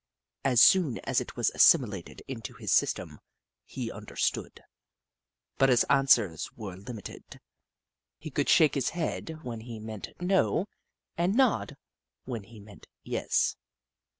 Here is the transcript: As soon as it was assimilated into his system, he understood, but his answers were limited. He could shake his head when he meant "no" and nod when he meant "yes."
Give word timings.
As 0.43 0.63
soon 0.63 0.97
as 1.03 1.21
it 1.21 1.35
was 1.35 1.51
assimilated 1.53 2.23
into 2.27 2.55
his 2.55 2.71
system, 2.71 3.19
he 3.65 3.91
understood, 3.91 4.63
but 5.59 5.69
his 5.69 5.83
answers 5.91 6.49
were 6.55 6.75
limited. 6.75 7.39
He 8.17 8.31
could 8.31 8.49
shake 8.49 8.73
his 8.73 8.89
head 8.97 9.43
when 9.43 9.59
he 9.61 9.79
meant 9.79 10.07
"no" 10.19 10.65
and 11.19 11.35
nod 11.35 11.77
when 12.25 12.41
he 12.45 12.59
meant 12.59 12.87
"yes." 13.03 13.57